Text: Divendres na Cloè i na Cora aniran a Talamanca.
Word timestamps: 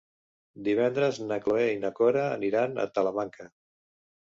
Divendres 0.67 1.21
na 1.27 1.39
Cloè 1.45 1.69
i 1.75 1.77
na 1.85 1.95
Cora 2.03 2.27
aniran 2.41 2.77
a 2.87 2.91
Talamanca. 2.99 3.51